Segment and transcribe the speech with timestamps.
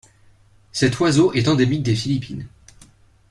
[0.71, 2.47] Cet oiseau est endémique des Philippines.